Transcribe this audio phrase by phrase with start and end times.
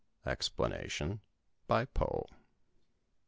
[0.25, 1.19] _Explanation
[1.67, 2.25] by Poe.